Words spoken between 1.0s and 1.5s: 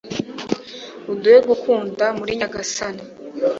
uduhe